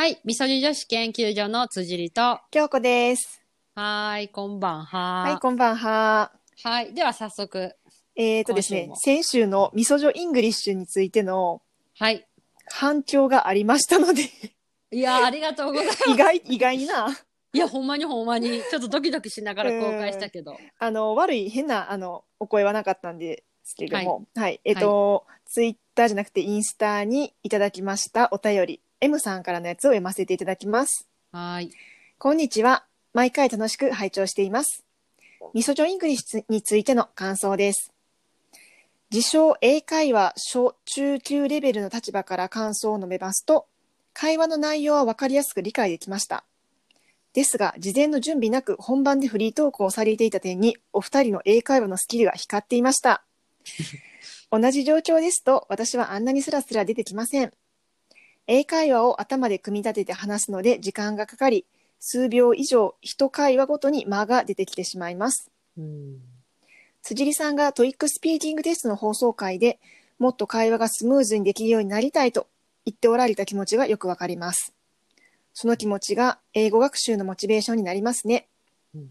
[0.00, 0.18] はい。
[0.24, 2.40] みそじ女子研究所の辻里と。
[2.50, 3.42] 京子です。
[3.74, 5.24] はーい、こんばんは。
[5.24, 6.32] はい、こんばんは。
[6.64, 6.94] はい。
[6.94, 7.76] では早速。
[8.16, 11.60] えっ、とですね先週のみそじょイングリッシュについての
[11.98, 12.26] はい。
[12.64, 14.22] 反響がありましたので、
[14.90, 16.04] いやー、ありがとうございます。
[16.08, 17.10] 意外、意外にな、
[17.52, 18.62] いや、ほんまにほんまに。
[18.70, 20.56] ちょっとドキドキしながら公開したけど。
[20.80, 24.62] あの、悪い変な、あの、お声はなかったんですけれども、はい。
[24.64, 31.08] えっ、と、ツイッターじゃなくてインスタにいただきましたお便り、M さんからのやつを読ませていただきます。
[31.32, 31.72] はーい。
[32.18, 32.84] こんにちは。
[33.14, 34.84] 毎回楽しく拝聴しています。
[35.54, 37.94] みそじょイングリッシュについての感想です。
[39.10, 43.66] 自称英会話小中級レベルの立場から感想を述べますと、
[44.12, 46.44] 会話の内容は分かりやすく理解できました。
[47.32, 53.24] ですが、事前の準備なく本番でフリートークをされていた点に、お二人の英会話のスキルが光っていました。
[54.52, 57.54] 同じ状況ですと、私はあんなにスラスラ出てきません。
[58.50, 61.64] 英会話を頭で組み立てて話すので時間がかかり、
[62.00, 65.52] 数秒以上一会話ごとに間が出てきてしまいます。
[65.78, 66.18] うん。
[67.02, 69.78] 辻里さんが TOEIC スピーキングテストの放送回で
[70.18, 72.48] もっと会話がスムーズにできるようになりたいと
[72.84, 74.74] 言っておられた気持ちがよくわかります。
[75.54, 78.48] その気持ちが英語学習のモチベーションになりますね。
[78.94, 79.10] うん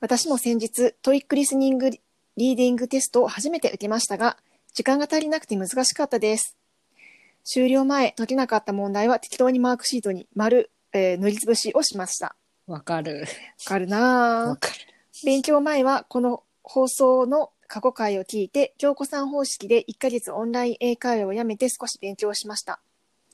[0.00, 4.36] 私も先日 TOEIC リスニングリーディングテストを初めて受けましたが、
[4.72, 6.57] 時間が足りなくて難しかったです。
[7.50, 12.36] 終了前、解けなかった問題は適当にマークシートに丸、えー塗りつぶしをしました。
[12.66, 13.20] わかる。
[13.20, 13.26] わ
[13.64, 14.56] かるなぁわ。
[14.56, 14.74] かる。
[15.24, 22.80] 勉強前はこの放送の過去回を聞いて、京子さん方式で1ヶ月オンライン英会話をやめて少し勉強しました。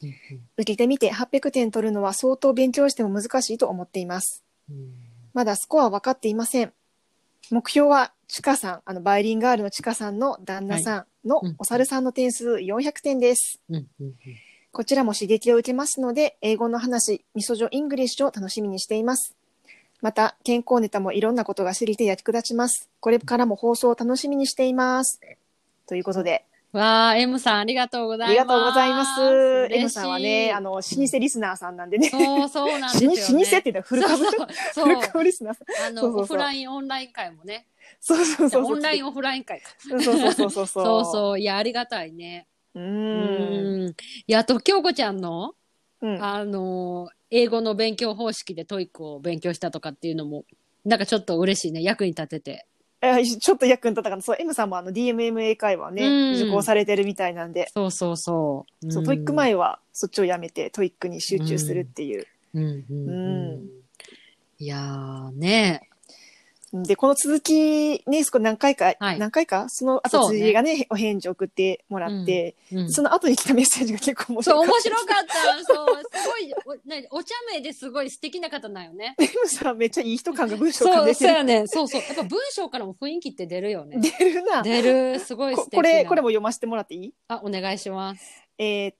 [0.00, 0.14] うん
[0.58, 4.44] 受けてみて800点取るのは相当勉強しても難しいと思っています。
[4.70, 4.92] うん
[5.32, 6.72] まだスコアは分かっていません。
[7.50, 13.60] 目標は、ちかさん、あの、バイリンガールのちかさんの旦那さんのうんお猿さんの点数400点です。
[13.70, 14.14] うんうん
[14.72, 19.36] こちらも刺激を受けますので、英語の話、みそじょイングリッシュを楽しみにしています。
[20.00, 22.90] また、健康ネタもいろんなことが知りて役立ちます。
[22.98, 25.20] これからも放送を楽しみにしています。
[25.86, 26.44] ということで、
[26.78, 28.30] わー、M さんありがとうございます。
[28.30, 29.20] ありがとうございます。
[29.20, 32.08] 嬉しい M さんはね、あの、老舗リスナーさんなんでね。
[32.08, 33.42] そう、そうなんです老舗ね。
[33.42, 35.86] って言ったらフル株そうフそうル株リスナーさん。
[35.86, 37.66] あのそうそうそうオフライン、オンライン会もね。
[38.00, 38.64] そうそうそう。
[38.64, 39.70] オンライン、オフライン会か。
[39.78, 41.04] そうそうそうそうそう。
[41.04, 41.40] そう。
[41.40, 42.46] いや、ありがたいね。
[42.74, 42.80] う。
[42.80, 43.88] うんん。
[43.90, 43.94] い
[44.26, 45.54] や、あと、京子ちゃんの、
[46.02, 46.22] うん。
[46.22, 50.44] あの、英語の勉強方式で TOEIC を勉強したとかっていうのも、
[50.84, 51.82] なんかちょっと嬉しいね。
[51.82, 52.66] 役に立てて。
[53.04, 54.22] え ちょっと役に立ったかな。
[54.22, 55.94] そう、M さんもあの DMMA 会話をうん。
[55.94, 58.92] ね、受講されてるみたいなんで、そうそうそう。
[58.92, 62.26] そう、 TOEIC 前はそっちをやめて、 TOEIC に集中するっていう。
[62.54, 62.62] うん。
[62.62, 62.84] うん。
[62.88, 63.10] うん。
[63.10, 63.68] うん。
[64.58, 65.88] いやーね
[66.82, 74.82] で、この続きね、そこ何回か、はい何回か、そのそうね後辻がね、お返事送ってもらって、うんその後に来たメッセージが結構面そう、白かった。
[74.82, 75.64] 面白かった。
[75.64, 79.14] そう、すごい、おなお茶目ですごい素敵な方なんよね。
[79.20, 81.28] M さんめっちゃいい人感が文章そう、感出てる。
[81.30, 81.66] そうやね。
[81.68, 82.02] そうそう。
[82.02, 83.98] やっぱ文章からも雰囲気って出るよね。
[84.18, 84.62] 出るな。
[84.62, 85.76] 出る、すごい素敵な。
[85.76, 87.14] ここれ、これも読ませてもらっていい？
[87.28, 88.22] あ、お願いします。
[88.58, 88.98] えーっと、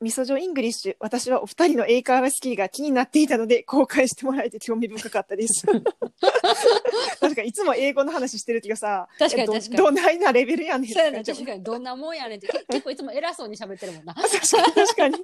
[0.00, 5.66] みそじょイングリッシュ、私はお二人の英会話スキルが気になっていたので、公開してもらえて興味深かったです。
[7.20, 11.20] 確かいつも英語の話してるけどさ、確かに確かにどないなレベルやねんそうやね。
[11.20, 12.46] って確かに、どんなもんやねんって。
[12.46, 14.14] け結構いつも偉そうに喋ってるもんな。
[14.14, 15.18] 確かに確かに。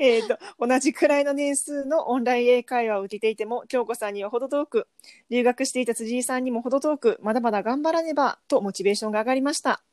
[0.00, 4.88] えーっと、同じくらいの年数のオンライン英会話を受けていても、京子さんには程遠く、
[5.30, 9.84] 留学していた辻里さんにも程遠く、まだまだ頑張らねば、とモチベーションが上がりました。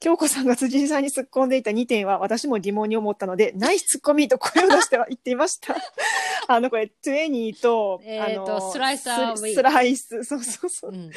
[0.00, 5.74] 京子さんが辻井さんに突っ込んでいた2点は私も疑問に思ったので、ナイスツッコミと声を出しては言っていました。
[6.46, 10.90] あの、これ、20と、えーとあのスライサーススライス、そうそうそう。
[10.90, 11.12] うんうんうん。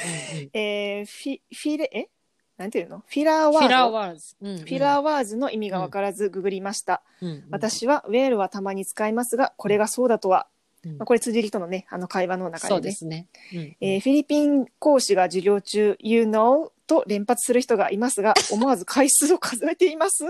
[0.53, 2.09] えー、フィ、フィレ、え
[2.57, 3.03] なんていうの？
[3.07, 3.59] フィラーワード。
[3.59, 4.35] フィラーワーズ。
[4.41, 7.01] うんうんフィラーワーズの意味が分からずググりました。
[7.21, 10.47] うんうん私はウェールはたまに使いますが、これがそうだとは。
[10.83, 12.75] うんまあ、これ辻里とのね、あの会話の中でね。
[12.75, 13.27] そうですね。
[13.53, 20.25] うんえーフィリピン講師が授業中、You know と連発する人がいますが、 思わず回数を数えています。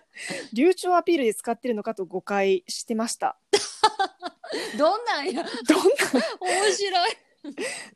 [0.54, 3.36] 流暢アピールで使ってるのかと誤解してました。
[4.78, 5.44] どんなんや。
[5.68, 5.84] どんな
[6.40, 7.16] 面白い。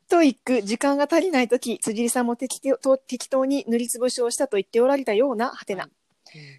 [0.07, 5.89] TOEIC、時間が足りないとき、辻里さんも適当適当に塗りつぶしをしたと言っておられたような、はてな。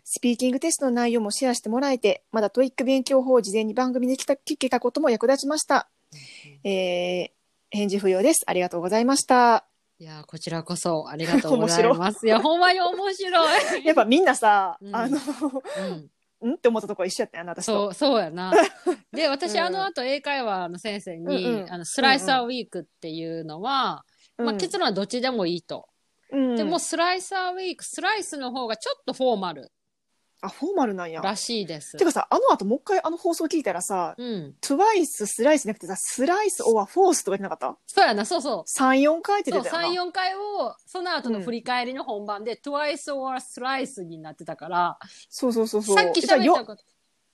[0.05, 5.89] スピーキングテストの内容もシェアしてもらえて、まだ TOEIC 勉強法を事前に番組で聞けたことも役立ちました。
[6.65, 7.31] えー、
[7.71, 8.43] 返事不要です。
[8.47, 9.72] ありがとうございました。
[10.03, 12.27] いやー、こちらこそありがとうございます。
[12.27, 13.85] いや、ほんまに面白い。
[13.87, 15.17] やっぱみんなさ、うんあの、
[16.43, 17.73] うん、んって思ったところ一緒やったよな、私と。
[17.73, 18.53] そう、そうやな。
[19.15, 24.05] で、私、うんあの後、英会話の先生に、うんうんあの、スライサーウィークっていうのは、
[24.39, 25.89] うんまあ、結論はどっちでもいいと。
[26.33, 29.71] うんでも、スライサーウィーク、スライスの方がちょっとフォーマル。
[30.45, 31.21] あ、フォーマルなんや。
[31.23, 32.05] らしいですて。
[32.05, 34.55] かさ、あの後もう一回あの放送聞いたらさ、うん。
[34.61, 37.79] トゥワイス、スライスじゃなくてさ、スライス、オア、フォースとか言ってなかった？
[37.87, 38.79] そうやな、そうそう。
[38.79, 40.03] ?3、4回ってそう、出たよな。
[40.05, 44.99] 3、4回を、その後の振り返りの本番で、twice or thrice になってたから、
[45.31, 45.97] そうそうそうそう。
[45.97, 46.83] さっき喋ったこと。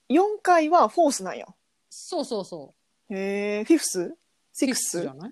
[0.09, 1.45] 4回はフォースなんや。
[1.89, 2.75] そうそうそ
[3.09, 3.13] う。
[3.15, 4.15] へえ、フィフス？
[4.53, 5.31] シック six スじゃない？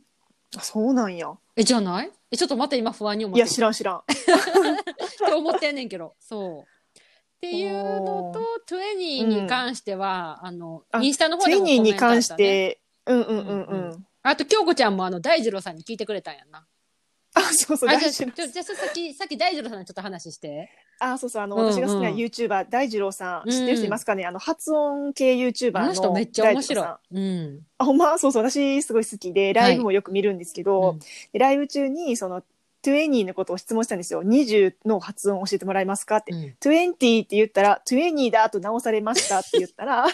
[0.56, 1.32] あ、そうなんや。
[1.56, 2.12] え、じゃない？
[2.32, 3.98] え、ちょっとまた今不安に思っいや、てる知らん知らん。
[3.98, 6.16] って 思ってんねんけど。
[6.20, 6.77] そう。
[7.38, 12.36] っていうのと、20に関しては、あの、あインスタの方でもコメントあった、ね、ニーに関し。
[12.36, 14.08] て、うんうんうんううんん。
[14.24, 16.66] あと、京子ちゃんもあの、大二郎さんに聞いてくれたんやんな。
[17.36, 20.70] あ、そうそう、あ、じゃあ、大二郎ちょじゃあさっき、さっき大二郎さんにちょっと話して。
[21.00, 24.26] あ、そうそう、あの、私が好きな YouTuber、大二郎さん、うん知ってる人いますかね？
[24.26, 27.18] あの、発音系 YouTuber のあの人めっちゃ面白い大二郎さん。
[27.18, 27.60] うん。
[27.78, 28.18] あ、ほんま？
[28.18, 30.98] そうそう、私すごい好きで、ライブもよく見るんですけど、
[31.34, 32.42] ライブ中に、その、
[32.92, 34.24] 20のことを質問したんですよ。
[34.24, 36.34] 20の発音を教えてもらえますかって。
[36.34, 40.06] うん20って言ったら、20だと直されましたって言ったら、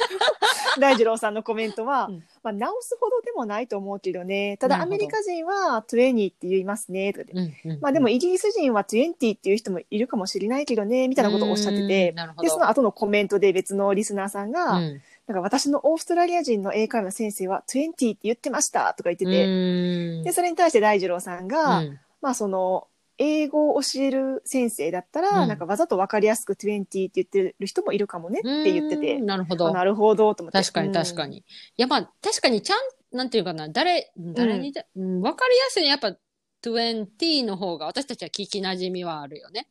[0.80, 4.58] 大二郎さんのコメントは、うんまあ、直すほどでもないと思うけどね。
[4.58, 7.14] ただ、アメリカ人は20って言いますね。
[7.14, 14.82] とかでうんうんまあ、でも、イギリス人は20っていう人もいるかもしれないけどね、みたいなことをおっしゃってて、で、その後のコメントで別のリスナーさんが、
[15.26, 22.88] なんか私のオーストラリア人の英会話の先生は20って言ってましたとか言ってて、で、それに対して大二郎さんが、うんまあその、
[23.20, 29.74] 英語を教える先生だったら、うんなんかわざとわかりやすく20って言ってる人もいるかもねって言っててうん、なるほあど。
[29.74, 30.58] なるほどと思って。
[30.58, 31.38] 確かに確かに。
[31.38, 31.44] い
[31.78, 32.78] や、まあ、確かにちゃん、
[33.16, 36.16] なんていうかな、誰、誰にだ、うん、わかりやすいやっぱ、
[36.64, 39.68] 20の方が私たちは聞き馴染みはあるよね。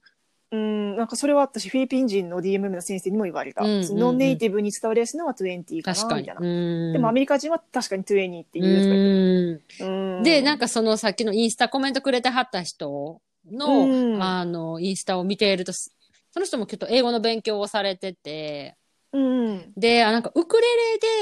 [0.52, 0.60] うん。
[0.60, 3.64] うん、なんかそれは私、フィリピン人の DMM の先生にも言われた。
[3.64, 6.16] うんうんうんノンネイティブに伝わりやすいのは20かな。
[6.16, 6.40] みたいな。
[6.40, 13.20] うんでもアメリカ人は確かに20って言ううんうんで、なんかそのさっきのインスタコメントくれてはった人
[13.50, 15.90] の、うんあの、インスタを見ていると、そ
[16.36, 18.76] の人もきっと英語の勉強をされてて、
[19.12, 19.72] うん。
[19.76, 20.62] で、あなんかウクレ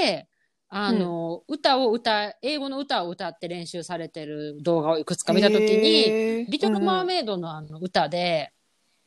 [0.04, 0.28] レで、
[0.68, 8.52] あの、歌を歌、英語の歌を歌って練習されてる動画をいくつか見たときに、リトル・マーメイドのあの歌で、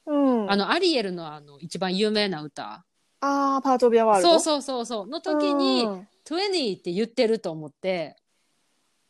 [0.05, 0.15] う
[0.45, 2.85] ん、あの、アリエルのあの、一番有名な歌。
[3.21, 4.29] あーパート・オブ・ヤ・ワールド？
[4.31, 5.07] そうそうそうそう。
[5.07, 8.15] の時に、うん20って言ってると思って、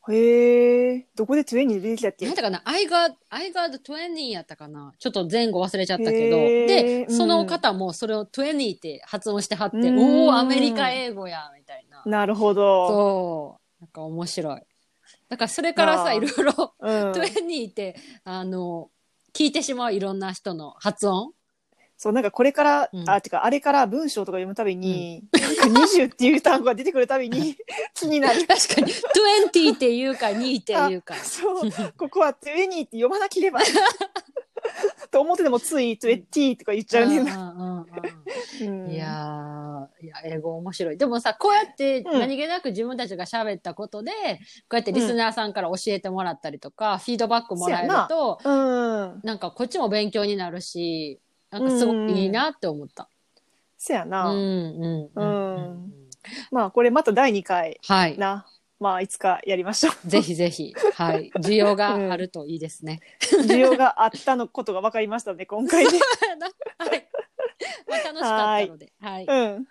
[0.10, 2.26] へえ、どこで20出てきたっけ？
[2.26, 4.94] なんだかな ?I got, I got 20やったかな？
[4.98, 6.38] ちょっと前後忘れちゃったけど。
[6.38, 12.02] へーで、うんその方もそれを20って発音してはって、うんおー、アメリカ英語や、みたいな。
[12.06, 12.88] なるほど。
[12.88, 13.82] そう。
[13.82, 14.62] なんか面白い。
[15.30, 17.12] だからそれからさ、あーいろいろ、うん、
[17.48, 18.90] 20って、あの、
[19.34, 21.32] 聞いてしまういろんな人の発音。
[21.98, 27.56] そう、なんかこれから、うんあ、てか、あれから文章とか読むたびに、なんか20っていう単語が出てくるたびに
[27.96, 28.46] 気になる。
[28.46, 31.16] 確かに、20っていうか2っていうか。
[31.16, 33.62] そう、ここは20って読まなければ。
[35.12, 37.22] と思っててもつい20とか言っちゃうね
[38.90, 40.98] いやーいや、英語面白い。
[40.98, 44.18] でもさ、こうやってうん何気なく自分たちが喋ったことで、こ
[44.74, 49.22] うやってリスナーさんから教えてもらったりとか、フィードバックもらえると、うん。
[49.24, 53.04] なんかこっちも勉強になるし、なんかすごくいいなって思った。
[53.04, 53.10] うん、
[53.78, 54.32] せやな。
[54.32, 55.12] うん、うん。
[55.16, 55.94] うん
[56.52, 58.18] まあ、これまた第2回はい。
[58.18, 58.46] な。
[58.80, 60.08] まあ、いつかやりましょう。
[60.08, 61.32] ぜひぜひ、はい。
[61.38, 63.00] 需要があるといいですね。
[63.22, 65.92] 需要があったのことが分かりましたね、今回で。
[66.78, 67.08] はい。
[67.88, 69.26] まあ、楽しかったので、はい。
[69.26, 69.68] うん。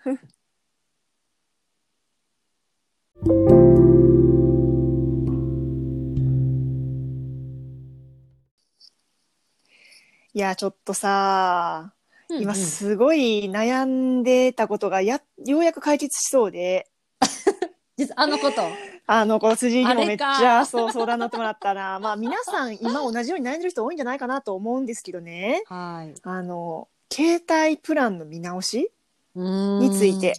[10.35, 11.93] いや、ちょっとさ、
[12.27, 16.89] 今うんうんすごい悩んでたことがや、ようやく解決しそうで、
[17.97, 18.63] 実あのこと。
[19.05, 21.99] あの、この辻にあもめっちゃそう相談になってもらったな。
[22.01, 25.63] まあ皆さん今同じように悩んでる人多いんじゃないかなと思うんですけどね。
[25.67, 26.13] はい。
[26.23, 28.89] あの、携帯プランの見直し
[29.35, 30.35] にについて。。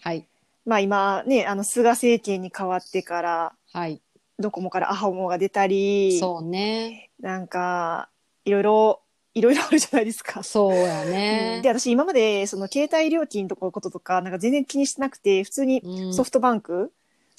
[0.00, 0.24] はい。
[0.64, 4.00] まあ今ね、あの、菅政権に変わってから、はい。
[4.38, 7.10] ドコモからアハモが出たり、そうね。
[7.20, 8.08] なんか、
[8.44, 9.00] いろいろ、
[9.34, 10.42] いろいろあるじゃないですか。
[10.42, 11.60] そうやうんね。
[11.62, 16.92] で、私今まで、その携帯料金とかのこととか、なんか全然気にしてなくて、普通にうんソフトバンク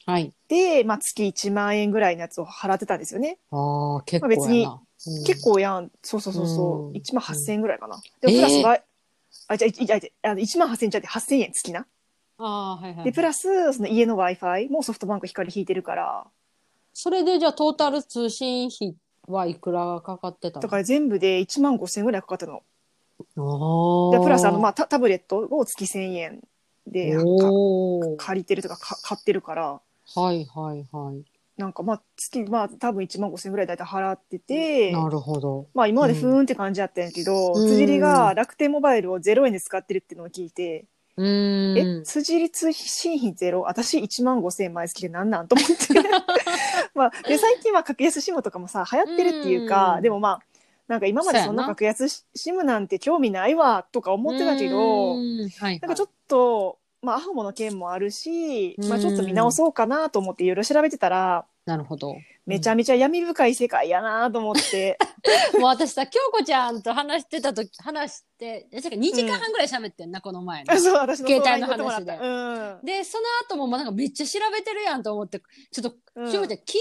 [0.08, 0.34] はい。
[0.48, 3.38] で、まあ月1万円ぐらいのやつを払ってたんですよね。
[3.52, 4.74] ああ、結構まあ別にやな。
[4.76, 5.92] うん結構やん。
[6.02, 6.94] そうそうそうそうう。
[6.94, 8.02] ん1万8000円ぐらいかな。
[8.22, 8.80] でもプラスは、
[9.50, 11.86] あ、じゃあ、いいやあの1万8000円ちゃって8000円月な。
[12.40, 13.06] ああ、はいはい。
[13.06, 16.26] で、プラス、その家の Wi-Fi もソフトバンク光引いてるから、
[16.94, 18.96] それでじゃあトータル通信費
[19.28, 20.62] はいくらかかってたの？
[20.64, 22.64] だから全部で1万5000円ぐらいかかったの。
[23.38, 24.18] ああ。
[24.18, 26.42] で、プラスあの、まあ、タタブレットを月1000円
[26.88, 27.14] で
[28.18, 29.82] 借りてるとかか買ってるから、
[30.16, 31.24] はいはいはい。
[31.58, 35.68] なんかまあ月まあ多分1万5千ぐらいだいたい払ってて、なるほど。
[35.74, 40.86] まあ今までふーんって感じやったんやけど、うん辻りが楽天モバイルを0円で使ってるっていうのを聞いて、
[41.18, 42.04] うーえん。
[42.04, 43.62] 辻り通信費ゼロ？
[43.62, 45.48] 私1万5千円毎月でなんなん？
[45.48, 45.76] と思って。
[46.94, 50.40] まあ、で最近は格安シムとかもさ流行ってるっていうか、うんでもまあ
[50.88, 62.26] なんか今までそんな格安シムなんて興味ないわとか思ってたけど、うーんはいなんかちょっと、まあ、アホモの件もあるし、まあ、うんちょっと見直そうかなと思っていろいろ調べてたら、なるほど。
[62.48, 64.98] めちゃめちゃ闇深い世界やなと思って、
[65.60, 70.74] もう私さ、京子ちゃんと話してたとき、話して、え、てか2時間半ぐらい喋ってんな、この前の。
[70.80, 72.26] そう、私の携帯の相談に乗ってもらった。
[72.78, 76.32] 話で、その後も、まあ、なんかめっちゃ調べてるやんと思って、ちょっと、うん。
[76.32, 76.80] 京子ちゃん、気が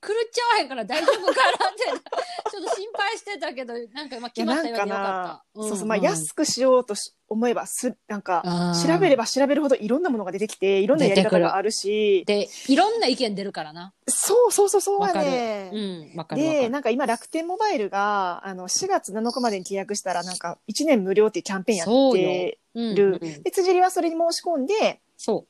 [0.00, 1.82] 狂っちゃわへんから大丈夫かなって、
[2.50, 5.62] ちょっと心配してたけど、なんか、まあ、決まったようでよかなっ、た。
[5.62, 13.92] そうそう、まあ、安くしようとし思えば、す、なんか、調べれば調べるほどいろんなものが出てきて、いろんなやり方があるし、で、いろんな意見出るからな。
[14.06, 15.07] そうそうそうそう。
[15.07, 15.30] やわかる。
[15.30, 15.70] ね。
[15.72, 16.70] うん、わかるわかで、る。
[16.70, 23.18] なんか今楽天モバイルが、あの、4月7日までに契約したら、なんか1年無料っていうキャンペーンやそうよってうんる。
[23.20, 25.46] うんで、辻りはそれに申し込んで、そ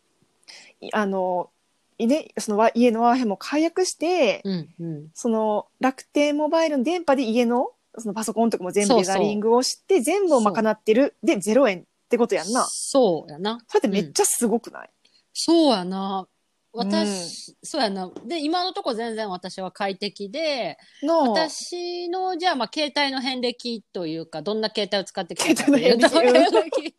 [0.81, 1.51] いあの、
[1.99, 4.51] いね、そのわ家のワーヘも解約して、う。
[4.51, 5.11] うん、うん。
[5.15, 11.17] その楽天モバイルの電波で家のそのパソコンとかも全部そうそうレザリングをして、全部を賄ってる。
[11.23, 12.65] で、0円ってことやんな。
[12.69, 13.61] そうやな。
[13.69, 14.91] それってめっちゃすごくない、
[15.33, 16.27] そうやな。
[16.73, 18.11] 私、そうやな。
[18.27, 26.95] で、今のとこ全然私は快適で、の私の、じゃあ、まあ、携帯の遍歴というか、どんな携帯を使ってきたかというと遍歴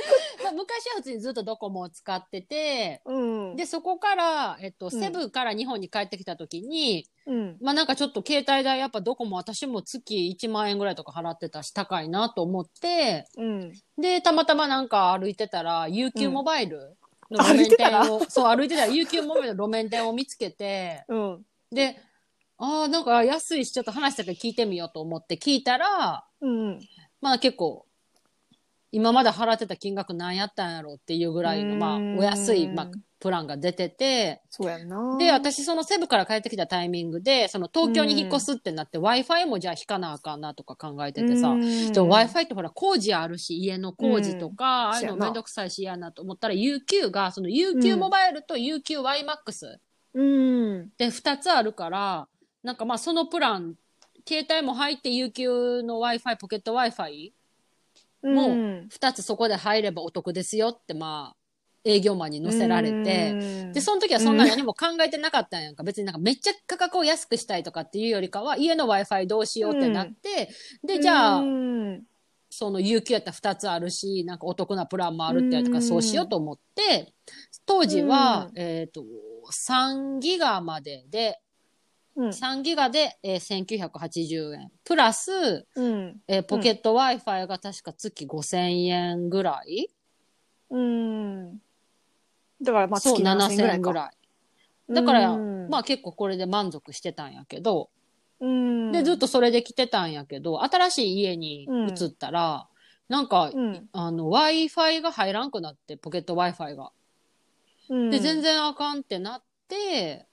[0.42, 3.56] まあ昔は普通にずっとドコモを使ってて、うん。
[3.56, 7.56] で、そこから、えっと、んセブから日本に帰ってきた時に、うん。
[7.60, 13.72] まあなんかちょっと携帯代やっぱドコモ私も月1万円ぐらいとか払ってたし高いなと思って、うん。
[13.98, 16.96] で、たまたまなんか歩いてたら、UQ モバイル
[17.30, 21.46] の歩路面店を、 そう歩いてたらモバイルの路面店を見つけて、うん。
[21.70, 22.00] で、
[22.58, 26.80] ああ、なんか安いし、ちょっと話したから聞いてみようと思って聞いたら、うん。
[27.20, 27.86] まあ結構、
[28.92, 35.16] 今まで払ってた金額何やったんやろうっていうぐらいの、まあ、お安い、まあ、プランが出てて、そうやんな。
[35.18, 49.76] で、私そのセブから帰ってきたタイミングで、その東京に引っ越すってなって、Wi-Fi もじゃあ引かなあかんなとか考えててさ、Wi-Fi ってほら工事あるし、家の工事とか、ああいうのめんどくさいし嫌なと思ったら UQ が、その UQ モバイルと UQYMAX
[50.14, 50.88] うん。
[50.98, 52.26] で2つあるから、
[52.62, 53.74] なんかまあそのプラン、
[54.26, 57.32] 携帯も入って UQ の Wi-Fi、ポケット Wi-Fi
[58.22, 58.88] もうん。
[58.90, 61.36] 2つそこで入ればお得ですよってまあ
[61.84, 63.72] 営業マンに載せられて、うん。
[63.72, 65.82] で、その時はそんな何も考えてなかったんやんか。
[65.82, 70.50] 別になんかめっちゃ価格を安くしたいとかっていうよりかは、家の Wi-Fi どうしようってなって、
[70.84, 72.02] で、じゃあ、うん。
[72.50, 77.14] その有給やったら2つあるし、なんかお得なプランもあるってやつからそうしようと思って、
[77.64, 78.58] 当時は、うん。
[78.58, 79.04] えっ、と、
[79.50, 81.40] 3ギガまでで、
[82.24, 84.72] うん3ギガで、えー1980円。
[84.84, 86.20] プラス、うん。
[86.28, 89.88] えーポケット Wi-Fi が確か月5000円ぐらい、
[90.70, 91.58] うん。
[92.62, 94.10] だから、まあ、そう、月7000 7000円ぐら
[94.88, 94.92] い。
[94.92, 97.90] だから、うんまあ結構これで満足してたんやけど、
[98.40, 98.92] うん。
[98.92, 102.66] で、ずっとそれで来てたんやけど、新しい家に移ったら、
[103.08, 106.92] なんか、うん、あの、Wi-Fi が入らんくなって、ポケット Wi-Fi が。
[107.88, 108.10] うん。
[108.10, 110.26] で、全然あかんってなって、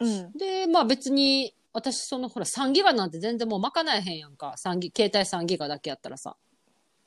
[0.00, 0.32] うん。
[0.32, 4.54] で、まあ別に、私そのほら3ギガなんて全然もう賄えへんやんか。
[4.56, 6.36] 3ギ、携帯3ギガだけやったらさ。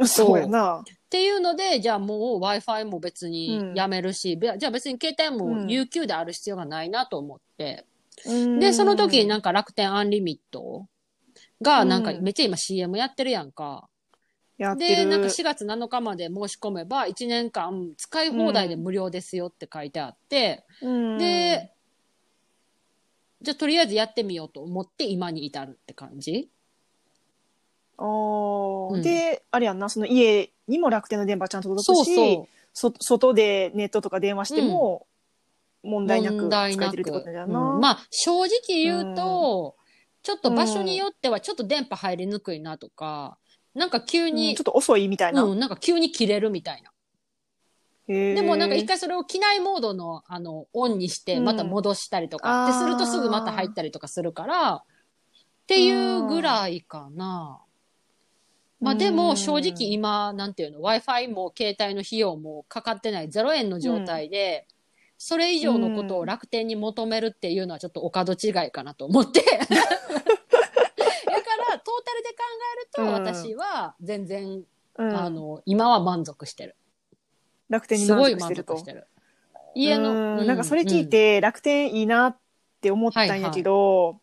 [0.05, 0.79] そうやな。
[0.79, 7.85] っていうので、じゃあもう Wi-Fi も別にやめるし、べじゃあ別に携帯もうん UQ である必要がないなと思って。
[8.25, 10.87] うんで、その時になんか楽天アンリミット
[11.61, 13.87] がなんかうんめっちゃ今 CM やってるやんか。
[14.57, 15.05] で、やってる。
[15.07, 21.73] なんか4月7日まで申し込めば1年間使い放題で無料ですよって書いてあって、うんで、
[23.41, 26.49] じゃあとりあえずやってみようと思って今に至るって感じ？
[27.97, 28.95] おー。
[28.95, 29.01] うん。
[29.01, 35.07] で、あれやんな、その家にも楽天の電波ちゃんと届そうくし、そそ外でネットとか電話しても
[35.83, 36.07] 問う。
[36.07, 37.59] 題なく問題なく使えてるってことだよな。
[37.59, 37.79] うん。
[37.79, 39.75] まあ正直言うと、
[40.23, 43.37] ちょっと場所によってはちょっと電波入りにくいなとか、
[43.73, 44.35] なんか急うん。
[44.35, 45.43] にちょっ、と遅いみたいな。
[45.43, 46.91] うん、なんか急に切れるみたいな。
[48.11, 51.45] でもなんか一回それを機内モードの、あの、オンにして、うん。
[51.45, 52.69] また戻したりとか、あー。
[52.69, 54.83] ってするとすぐまた入ったりとかするから、っ
[55.67, 57.61] ていうぐらいかな。
[58.81, 64.67] まあでうんも正直今、なんていうの、Wi-Fi も携帯の費用もかかってない0円の状態で、
[65.17, 69.41] それ以上のことを楽天に求めるっていうのはちょっとお門違いかなと思って。
[69.41, 69.77] だから、
[71.79, 72.37] トータルで考
[72.73, 73.11] えると、うん。
[73.13, 74.63] 私は全然、
[74.97, 75.15] うん。
[75.15, 76.75] あの、今は満足してる。
[77.71, 78.73] 楽天にすごい満満足してると。
[78.75, 79.07] 足してる。
[79.73, 80.47] 家の、うん。
[80.47, 84.19] なんかそれ聞いて楽天いいなっって思ったんやけど、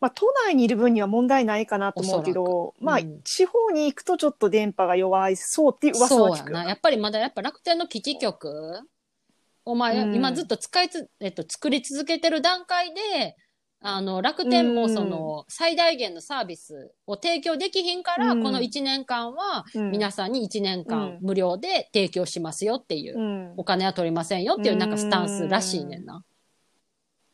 [0.00, 3.20] まあ、都内にいる分には問題ないかなと思うけど、まあ、うん。
[3.22, 6.38] 地方に行くとちょっと電波が弱いそうっていう噂は聞く。
[6.38, 6.68] そうやな。
[6.68, 8.80] やっぱりまだやっぱ楽天の基地局
[9.64, 10.14] をまあ、うん。
[10.14, 13.36] 今ずっと使いつ、えっと、作り続けてる段階で、
[13.80, 18.42] あの、楽天もその、最大限のサービスを提供できひんから、うん。
[18.42, 19.90] この1年間は、うん。
[19.92, 23.54] 皆さんに1年間うん無料で提供しますよっていう、うん。
[23.56, 26.24] お金は取りませんよっていうなんかスタンスらしいねんな。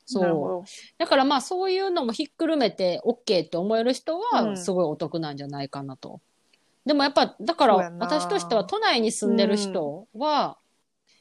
[0.04, 0.64] そう。
[0.98, 4.56] だからまあそういうのもひっくるめて OK って思える人うはん。
[4.58, 6.20] すごいお得なんじゃないかなと。
[6.84, 10.58] でもやっぱ、だから私としては都内に住んでる人は、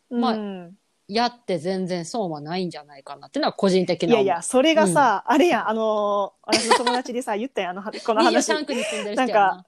[0.09, 0.73] まあうん
[1.07, 8.51] やって全然損はないんじゃないかなっていうのは個人的な思いやいや、それがさ、あれやん、あのー、私の友達でさ、言ったやん、あの、はこの話。
[8.51, 9.25] 23区に住んでる人やな。
[9.25, 9.65] なんか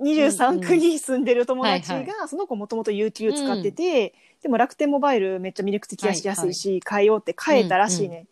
[0.00, 8.26] 23区に住んでる友達はいが、その子もともと UQ 使ってて、でも楽天モバイルめっちゃ魅力的やしやすいし、変えようって変えたらしいね。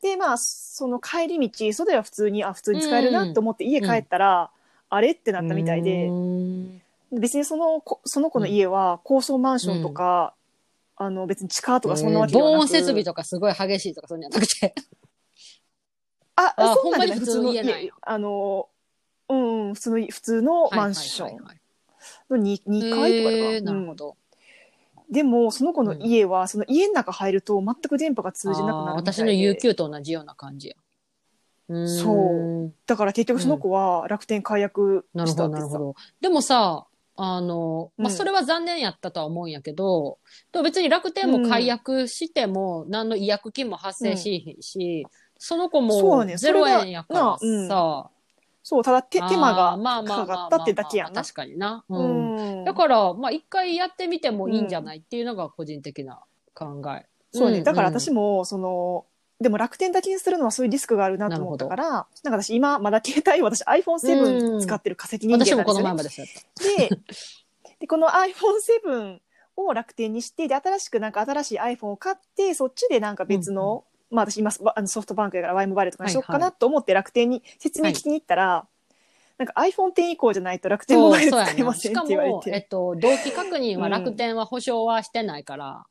[0.00, 4.50] で、まあ、その帰り道、そでは普通に、あ、普通に使えるなと思って家帰ったら、
[4.88, 6.82] あれってなったみたいうで、ーん。
[7.12, 10.34] 別にその子、その子の家は高層マンションとか、
[11.02, 14.74] あの、別に地下とかそんなわけではなく防音設備とかすごい激しいとかそういうんじゃなくて。
[16.36, 17.18] あ、あそんなんじゃない？
[17.18, 18.68] ほんまに普通の家なんや家あの、
[19.30, 21.36] うんうん、普通の、普通のマンション
[22.28, 24.08] の 2, 2はい階とかへーなるほど。
[24.10, 24.14] うん
[25.12, 29.32] でも、その子の家は、その家の中入ると全く電波が通じなくなあーるみた私の。
[29.32, 30.76] UQ と同じような感じや。
[31.68, 35.78] うーんそうだから結局その子は楽天解約なるほど、したって言ってた。
[35.78, 35.94] なるほど。
[36.20, 36.86] でもさ、
[37.22, 40.18] あの、まあ、うんそれは残念やったとは思うんやけど、
[40.52, 48.10] でも別に楽天も解約しても何の違約金も発生しへんし、その子そうもね0円やからそれがなうんさ、
[48.62, 51.22] そう、ただ手手間がかかったってだけやんな。
[51.22, 51.84] 確かにな。
[51.88, 51.94] う。
[51.94, 52.64] うんん。
[52.64, 56.20] だから、まあ一回やってみてもいいんじゃないっていうのが個人的な
[56.54, 57.06] 考え。
[57.32, 57.60] そうね。
[57.60, 59.06] んだから私も、その、
[59.40, 67.14] でも楽天だけにするのはそういうリスクがあるなと思ったから、なんか私今まだ携帯私 iPhone7 使ってる化石人間私もこのなんですよね前までそうやった。
[67.14, 69.18] で、でこの iPhone7
[69.56, 78.66] を楽天にして、で、新しくなんか新しい iPhone を買って、そっちでなんか別の、まあ私今あのソフトバンクやから Y モバイルとかにしようかはいはなと思って楽天に説明聞きに行ったら、
[79.38, 82.58] なんか iPhone10 以降じゃないと楽天モバイル使えませんって言われしかも、えて。
[82.58, 85.86] っと、同期確認は楽天は保証はしてないから、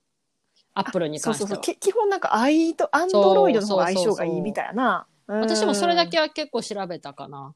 [0.74, 1.48] アップルに関しては。
[1.50, 1.76] そうそうそう。
[1.76, 5.08] き基本なんか i と Android の方が相性がいいみたいやな。
[5.28, 6.24] 私もそれだけは。
[6.24, 7.54] は結構調べたかな。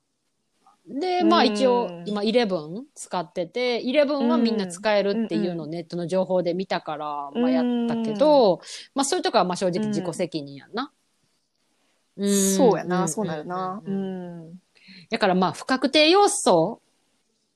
[0.87, 8.59] で、まあ一応うん、今11使ってて、11はみんな使えるっていうのをネットの情報で見たから、まあやったけど、
[8.93, 10.91] まあそういうとこはまあ正直自己責任やんな。
[12.21, 13.81] んそうやな、そうなるな。
[13.85, 14.61] ううんん。
[15.09, 16.81] だからまあ不確定要素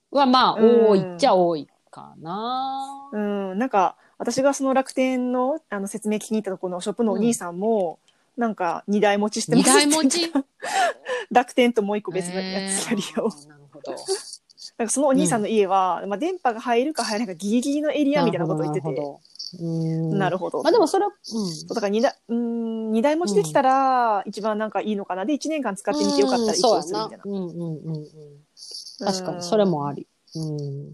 [0.09, 3.09] はまあ多いっちゃ多いかな。
[3.11, 7.99] うん、なんか私がその楽天のあの説明聞きに行ったところのショップのお兄さんも、
[8.35, 10.31] なんか二台持ちしてま二すって台持ち？
[11.31, 13.27] 楽天ともう一個別のやつキャリアを。
[13.27, 13.95] えーなるほど。
[14.77, 18.87] なんかそのお兄さんの家は、まあ電波が入るか入らないかギリギリのエリアみたいなこと言ってて。
[18.87, 19.19] なるほど。
[19.59, 20.63] うんなるほど。
[20.63, 25.25] まあでもそれは、そうだから二台、うん、二台持ちできたら一番なんかいいのかな。
[25.25, 27.23] で、一年間使ってみてよかったら一応するみたいな。
[27.25, 28.07] うんうんうんうん。
[28.99, 30.05] 確かに、それもあり。
[30.35, 30.93] うん。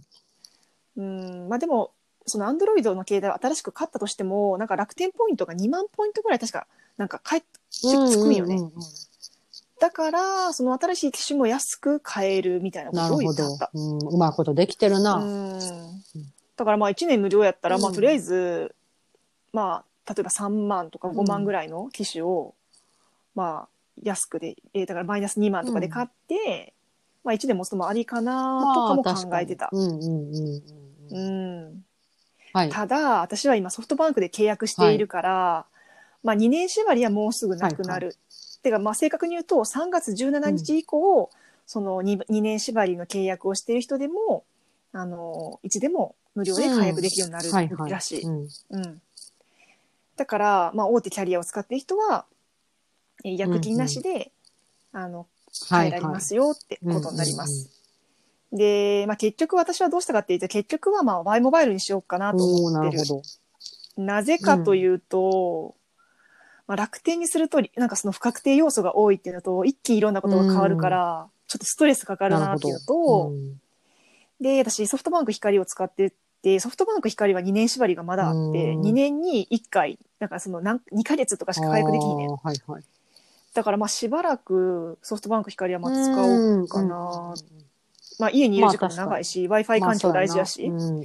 [0.96, 1.92] うん、まあでも、
[2.26, 7.82] そのアンドロイドの携帯を新しく買ったとしても、なんか楽天ポイントが2万ポイントぐらい確か、なんか返ってつ
[8.18, 8.56] くんよね。
[8.56, 8.72] うんうんうん
[9.80, 13.70] だから、その新しい機種も安く買えるみたいなことを言ってた。。
[13.74, 15.16] うんうまいことできてるな。
[15.16, 15.60] うん
[16.56, 18.74] だからまあ1年無料やったら、まあうんとりあえず、
[19.52, 22.54] まあ、例えば3万とか5万ぐらいの機種を、
[23.36, 23.68] まあ、
[24.02, 26.74] 安くで、えーだからマイナス2万とかで買って、
[27.26, 29.70] まあ1年持つのもありかなとかも考えてた。
[29.74, 29.78] う
[31.20, 31.84] ん
[32.54, 32.70] はい。
[32.70, 35.66] ただ、私は今ソフトバンクで契約しているから、
[36.24, 38.16] まあ2年縛りはもうすぐなくなる。
[38.62, 41.30] てか、まあ正確に言うと3月17日以降、
[41.66, 44.46] その 2, 2年縛りの契約をしている人でも、
[44.92, 48.22] あの、いつでも無料で解約できるようになるはいはいらしい。
[48.22, 49.02] うんうん。
[50.16, 52.26] だから、まあ大手キャリアを使っている人は、
[53.26, 54.32] えー薬金なしで、
[54.92, 55.28] あの、
[55.70, 57.70] 変えられますよってことになります。
[58.54, 63.22] で、まあ結局私はどうしたかっていうと、結局はまあ Y モバイルにしようかなと思ってるるほ。
[63.98, 64.04] ど。
[64.04, 65.76] なぜかというと、
[66.66, 73.60] まあ、楽天にすると、なんかその不確定要素が多いっていうのと、一気にいろんなことが変わるから、ちょっとストレスかかるなっていうのと、うん
[74.44, 82.84] で、私ソフトバンク光を使ってて、ソフトバンク光は2年縛りがまだあって、うん2年に1回、なんかその何2ヶ月とかしか解約できひんねはいはい。
[83.54, 87.34] だからまあしばらくソフトバンク光はまあ使おうかな。
[88.20, 90.70] まあ家にいる時間も長いし、Wi-Fi 環境大事やし。
[90.70, 91.04] まあそうんうん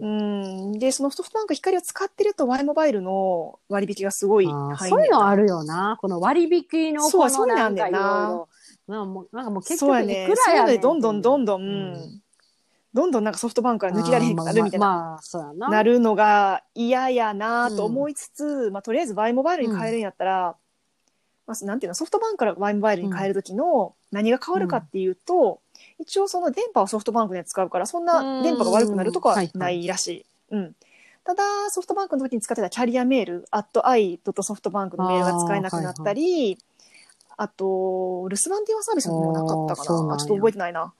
[0.00, 0.78] うんうん。
[0.78, 5.42] で、そのソフトバンク光を使ってると Y モバイルの割引がすごい入そういうのある。
[5.44, 5.96] るよな。
[6.00, 8.48] この割引のそうこのそうなだよなんんかいろいなろ。
[8.88, 10.04] なんかもうなんかもう結局い。
[10.04, 12.22] くらやねんそうどんどんどんどん、うん
[12.92, 14.86] どんどんなんかソフトバンクから抜きられへんくなるみたいな。
[14.86, 15.68] まあまあまあそうやな。
[15.68, 20.56] なるのが嫌やなと思いつつ、まあ、とりあえず Y モバイルに変えるんやったら、
[21.46, 25.60] まあ、なんていうのソフトバンクから Y モバイルに変える時の何が変わるかっていうと、
[26.00, 30.26] 一応その電波をソフトバンクで使うからそんな電波が悪くなるとかはないらしい。
[30.50, 30.74] うん。
[31.24, 36.58] ただソフトバンクの時に使ってたキャリアメール at i.softbank のメールが使えなくなったり
[37.36, 40.16] あ,、と留守番電話サービスもなかったかな。
[40.16, 40.92] ちょっと覚えてないな。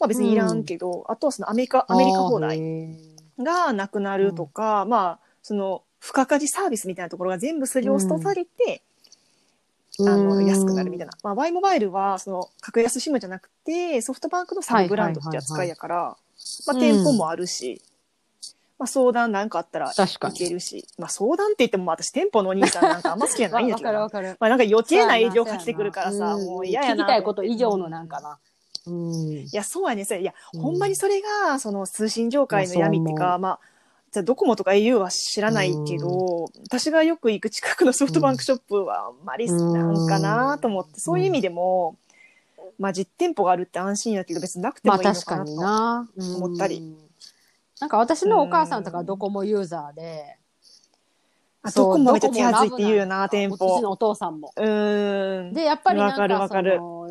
[0.00, 2.60] まあ別にいらんけど、あとはそのアメリカアメリカ放題
[3.38, 8.82] がなくなるとか、まあその付加価値サービスみたいなところが全部すり落とされて、
[10.00, 16.16] あのうん安くなるみたいな、まあ、Y モバイルはその格安 SIM じゃなくてソフトバンクのサブブランドって扱いやから、
[16.66, 17.82] まあ、店舗もあるし、
[18.78, 20.34] まあ、相談なんかあったら確かに。
[20.34, 23.92] いけるし、まあ、相談って言っても私店舗のお兄さんなんかあんま好きじゃないんやわけどな。
[23.92, 24.36] かるわかる。
[24.40, 28.38] まあ、なんか余計な営業が来てくるからさんもう嫌やな聞きたいこと以上のなんかな。
[28.86, 29.22] うん。
[29.22, 30.04] いや、そうやね。
[30.04, 30.60] それいや、うん。
[30.62, 33.60] ほんまにそれが、その通信業界の闇っていうか、まあ、
[34.12, 41.96] じゃあドコモとか au は知らないけど、私がよく行く近くのソフトバンクショップはあんまりなんかなと思って、そういう意味でも、
[42.78, 45.52] まあ実店舗があるって安心やけど別になくてまもいいのかなと。
[45.56, 46.08] な。
[46.36, 46.96] 思ったりうん。
[47.80, 50.36] なんか私のお母さんとかドコモユーザーで、
[51.62, 53.76] あドコモめっちゃ手厚いって言うよな、店舗。
[53.76, 54.52] うちのお父さんも。
[54.54, 55.54] うーん。
[55.54, 57.08] で、やっぱりなんわかその、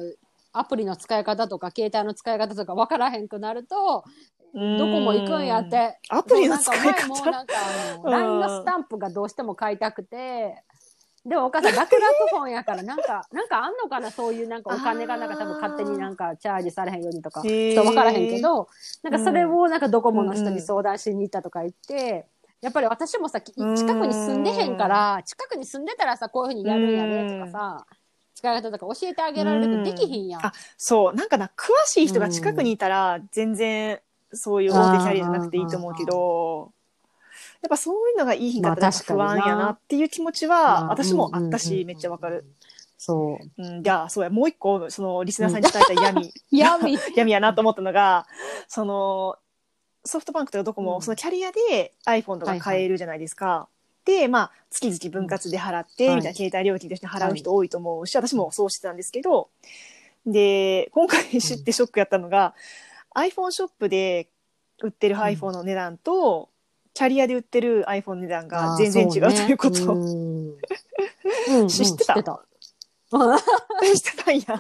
[0.54, 4.04] アプリの使い方とか、携帯の使い方とか分からへんくなると、
[4.54, 5.70] どどこも行くんやっ。
[5.70, 5.98] て。
[6.10, 7.48] アプリの使いそうなんか前も方なん。
[7.48, 7.56] か
[8.10, 10.64] LINE のスタンプがどうしても買いたくて、
[11.26, 18.68] でもお母さん、楽々フォンやから、なんか、 なんかあんのかな、そういうなんかお金がなんか多分勝手になんかチャージされへんようにとか、ちょっと分からへんけど、
[19.04, 22.26] なんかそれをなんかドコモの人に相談しに行ったとか言って、
[22.62, 27.86] やっぱり私もさ、き近くに住んでへんから、近くに住んでたらさ、こういうふうにやるんやねとかさ、
[28.34, 30.46] 使い方とか教えてあげられるけど、できひんやん。
[30.46, 34.00] あそう、なんかな、詳しい人が近くにいたら、全然、
[34.34, 36.72] そういう大手キャリアじゃなくていいと思うけど、
[37.62, 42.46] やっぱそういうのがいい日だったら不安やなっていう気持ちまは、あ私もあったうんうんし、うんめっちゃわかる。
[42.98, 43.64] そう。
[43.64, 46.98] うん、じゃあ、そうや、もう一個、その、リスナーさんに伝えた闇、闇。
[47.18, 48.28] 闇やなと思ったのが、
[48.68, 49.38] その、
[50.06, 53.68] ソフトバンクとかどこも、うんそのキャリアで iPhone とか買えるじゃないですか。
[54.06, 59.50] で、まあ、月々分割で払って、はいみたいな携帯料金として払う人多いと思うし、私もそうしてたんですけど、
[60.26, 62.54] で、今回知ってショックやったのが、
[63.16, 64.30] iPhone ショップで
[64.82, 66.50] 売ってる iPhone の値段と、
[66.94, 69.78] キャリアで売ってる iPhone の値段が全然違うということ。
[71.68, 72.14] 知ってた？
[72.14, 72.46] 知ってた。
[73.96, 74.40] してたんや。
[74.42, 74.60] しかも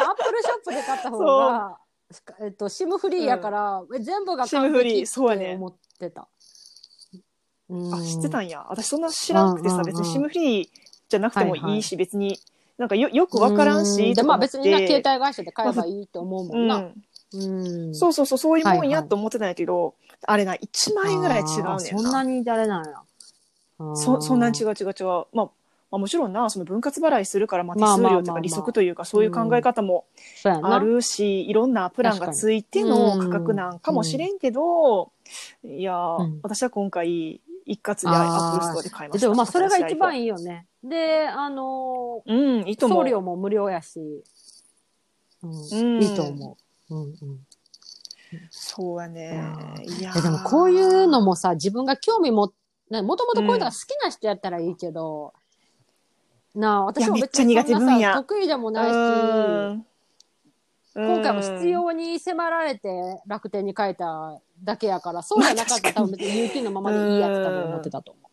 [0.00, 1.78] アップルショップで買った方が、
[2.40, 6.28] えっと、シムフリーやから、え全部が完 SIM フリー璧って思ってた。
[7.70, 7.94] うん。
[7.94, 8.64] あ、知ってたんや。
[8.68, 9.96] 私そんな知らなくてさ、うんうんうん。
[9.96, 10.68] 別に SIM フリー
[11.08, 12.38] じゃなくてもいいし、別に、
[12.78, 16.76] なんかよ、よくわからんうし、で、まあ別にな、携帯会社で買えばいいと思うもんな。
[16.76, 17.04] うん。
[17.34, 17.40] う
[17.90, 17.94] ん。
[17.94, 19.94] そうそうそう、そういうもんやと思ってたんやけど、
[20.26, 22.96] あれな、1万円ぐらい違うねんそんなにあれなんや。
[23.94, 24.68] そそんなに違う。
[24.68, 25.06] う違う違う。
[25.06, 25.50] まあ、ま
[25.92, 30.04] あもちろんな、その分割払いするから、まあ手数料とか利息というか、そういう考え方も。
[30.44, 35.10] あるし、いろんなプランがついての価格なんかもしれんけど、
[35.64, 35.96] いや
[36.42, 39.26] 私は今回、一括で Apple Store で買いました。
[39.26, 40.22] でもまあそれが一番いい。
[40.22, 40.66] いいよね。
[40.84, 42.98] で、あのうん、いいと思う。
[43.04, 44.00] 送料も無料やし、
[45.42, 46.71] うんうんいいと思う。
[46.92, 47.46] うんうん。
[48.50, 49.42] そうやね。
[49.84, 52.52] いやえでもこういうのもさ、自分が興味も、
[52.90, 55.32] なもともとこういうのが好きな人やったらいいけど、
[56.54, 59.86] なあ、私も別にいやめっちゃ苦手分野そんなさ得意でもないし、うん。
[60.94, 68.31] 今回も必要に迫られて楽天に書いただけやから、そうじゃなかったら多分別に有給のままでいいやって多分思ってたと思う。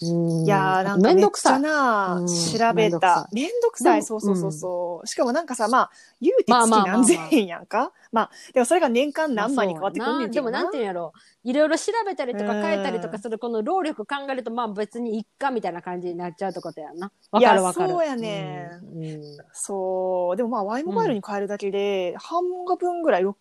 [0.00, 1.60] うんいやーなんかめっちゃどくさい。
[1.60, 2.32] な、うん調
[2.74, 3.28] べた。
[3.32, 5.06] めんどくさい、そうそうそうそう。
[5.06, 7.92] しかもなんかさ、まあ、言うて月何千円やんか。
[8.12, 10.30] まあ、でもそれが年間何万に変わってくんねん。
[10.30, 11.12] でもなんていうんやろ
[11.44, 17.10] いろいろ調べたりとかうん変えたりとかするこの労力考えるとまあ別にいっかみたいな感じになっちゃうってことやんな。
[17.30, 17.88] わかるわかる。
[17.88, 20.36] いやそうやねうんうんそう。
[20.36, 22.42] でもまあ、Y モバイルに変えるだけで、半
[22.78, 23.32] 分ぐらい、6000、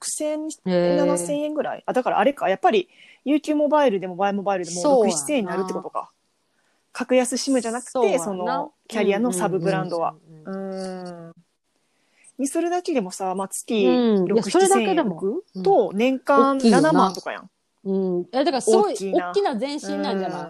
[0.65, 1.83] へー7000円ぐらい。
[1.85, 2.89] あ、だからあれか、やっぱり、
[3.25, 6.11] UQ モバイルでも Y モバイルでも6、そうやな7000円になるってことか。
[6.97, 8.23] 格安 SIM じゃなくて、そうやな。
[8.23, 10.15] その、キャリアのサブブランドは。
[10.27, 10.51] うん。
[10.51, 10.53] うん。
[10.53, 11.33] うんうん。
[12.39, 14.25] にするだけでもさ、まあ、月うん。
[14.25, 16.81] い6、やそれだ7000円と、年間大きいよな。
[16.81, 17.49] 7万とかやん。
[17.83, 18.25] うん。
[18.31, 19.29] え、だからすごい大きいな。
[19.29, 20.49] 大きな前進なんじゃない？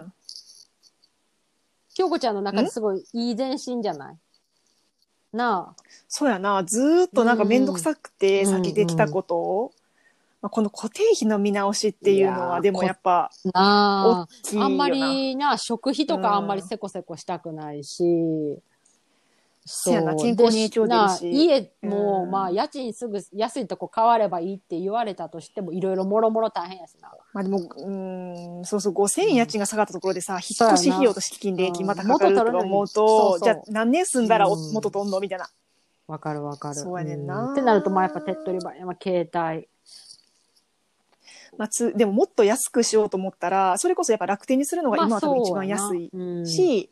[1.94, 4.16] 京子ちゃんの中ですごいいい前進じゃない？
[5.32, 5.74] な
[6.08, 6.64] そうやな。
[6.64, 9.72] ずーっとなんかめんどくさくてうん避けてきたことを、
[10.40, 14.64] まあ、この固定費の見直しっていうのは、でもやっぱ、大きいよな。
[14.64, 14.64] あ。
[14.64, 18.62] あんまりな、食費とかあんまりうんせこせこしたくないし。
[19.70, 27.12] せやなそう健康に影響出家も、うんまあ、家賃すぐ安いとこ変わればいいって言われたとしても、いろいろもろもろ大変やしな。
[27.34, 35.46] まあでも、うーん、そうそう、5000円家賃が下がったところでさ、引っ越し費用と敷金礼金またかかるとか思ううん元と、取るのにじゃあ何年住んだら元取んのみたいな。
[36.06, 36.74] わかるわかる。
[36.76, 38.84] そうやねんなってなると、まあやっぱ手っ取り早い。
[38.84, 39.68] まあ携帯。
[41.58, 46.88] まあ、つでももっと安くしようと思ったら、それこそやっぱ楽天にするのが今は多分一番安いいし、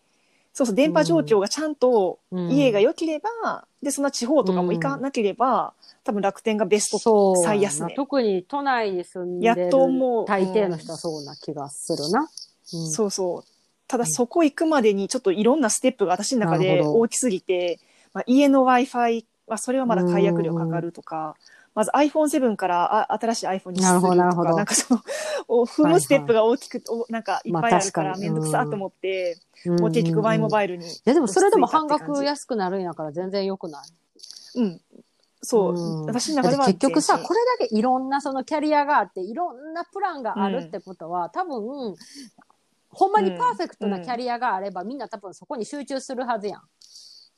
[0.52, 2.50] そうそう、電波状況がちゃんとうん。
[2.50, 5.72] 家が良ければ、で、そんな地方とかも行かなければ、
[6.04, 7.94] 多分楽天がベストそう最安値。
[7.94, 10.26] 特に都内に住んでるやっと思う。
[10.26, 12.20] 大抵の人はそうな気がするな。
[12.20, 12.86] うん。
[12.90, 13.44] そうそう。
[13.88, 17.78] ただそこ行くまでにちょっといろんなステップが私の中で大きすぎて、
[18.12, 21.36] まあ、家の Wi-Fi はそれはまだ解約料かかるとか、
[21.76, 25.00] まず iPhone7 からあ新しい iPhone にすなるるとか、ほどなるほどなんかその、
[25.46, 29.34] お踏むステップが大きく、おなんかいっぱいあるからまあ確かにめんどくさと思って、
[29.66, 30.86] うんもう結局 Y モバイルに。
[30.86, 33.88] いやでもそれでも半額安くなるんやから全然良くない
[34.54, 34.80] うん。
[35.42, 35.72] そう。
[35.74, 41.96] ん私の中では結局さ、これだけいろんなそのキャリアがあって、いろんなプランがあるってことは、多分、
[42.90, 46.62] ほんまにパーフェクトなキャリアがあれば、みんな多分そこに集中するはずやん。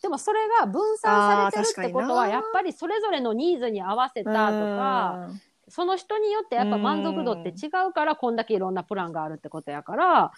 [0.03, 5.31] でもそれが分散されてるってことは、やっぱりそれぞれのニーズに合わせたとか、
[5.69, 10.33] その人によってやっぱ満足度って違うから、こんだけいろんなプランがあるってことやから、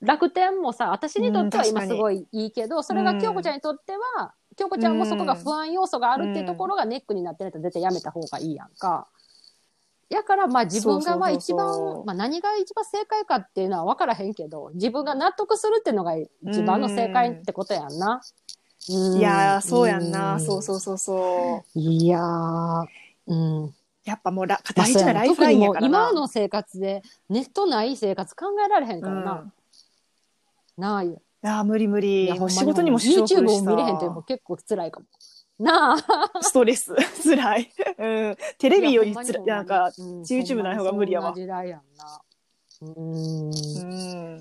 [0.00, 9.06] 楽天もさ、私にとっては今すごいいいけど、それが京子ちゃんにとっては、京子ちゃんもそこが不安要素があるっていうところがネックになってると絶対やめた方がいいやんか。
[10.08, 18.14] やからまあ自分がまあ一番、まあ何が一番正解かっていうのは分からへんけど、自分が納得するっていうのが一番の正解ってことやんな。
[18.14, 18.20] うん
[18.88, 20.40] いやー、そうやんな。
[20.40, 21.78] そううそうそうそう。
[21.78, 21.82] ん。
[21.82, 22.86] いやー、
[23.26, 23.34] う
[23.66, 23.74] ん。
[24.04, 29.32] やっぱもうラまあ大事なライフラインやから今の生活でネットない生活考えられへんからな。
[29.32, 29.52] うん
[30.76, 31.02] なあ。
[31.02, 32.26] いいやー無理無理。
[32.26, 35.06] やもう仕事にも支障来 YouTube を見れへんっていうのも結構辛いかも。
[35.58, 36.42] なあ。
[36.42, 36.94] ストレス。
[37.22, 37.72] 辛い。
[37.98, 38.36] うん。
[38.58, 42.20] テレビよりつらいやなんか、ほん YouTube ない方が無理やわ時代やんな。
[42.82, 44.34] うーん。
[44.34, 44.40] うん。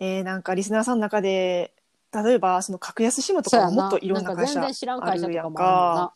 [0.00, 1.72] えー、なんかリスナーさんの中で、
[2.22, 3.50] 例えばその格安シムと。
[3.50, 6.12] かももっといろんな会社あるもんあな。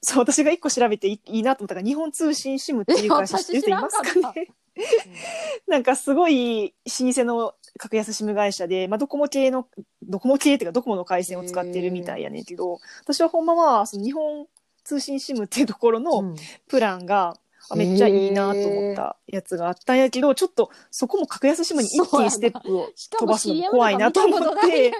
[0.00, 4.48] そう、私が一個調べていいいなと思ったから、日本通信シムっていう会社知ってる人いますかね
[5.68, 9.68] なんかすごい老舗の格安シム会社で、まあ、ドコモ系の、
[10.02, 14.46] ドコモ系っていうかドコモの回線を使ってるみたいやねんけど、私はほんまは、その日本
[14.84, 16.36] 通信シムっていうところのうん
[16.68, 17.36] プランが、
[17.70, 24.92] あめっちゃいいなと思ったやつがあったんやけど、ちょっとそこも格安シムに一気にステップを飛ばすのも怖いなと思って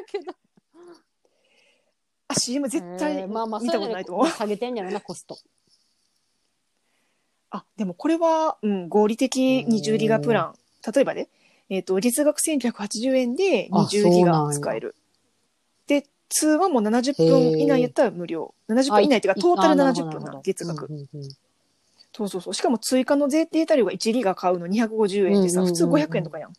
[2.32, 3.34] あ、CM 絶対見
[3.70, 4.28] たことないと思う。
[4.28, 5.38] 下げてんやろな、コスト。
[7.50, 10.54] あ、でもこれは、うん、合理的20ギガプラン。
[10.94, 11.28] 例えばね、
[11.68, 14.96] えっ、と、月額1980円であ20ギガ使える。
[15.86, 18.54] で、通話も70分以内やったら無料。
[18.68, 20.86] 70分以内っていうか、トータル70分な、月額。
[20.86, 21.28] うんうんうん
[22.14, 22.54] そうそうそう。
[22.54, 26.50] しかも追加のデータ量が1ギガ買うの250円でさ、うんうんうんうん普通500円とかやん。
[26.50, 26.52] っ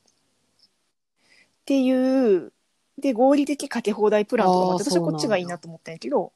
[1.66, 2.52] ていう、
[2.98, 6.32] で、合理的かけ放題プランとかもあって、あー私はこっちがいいなと思ったんやけど、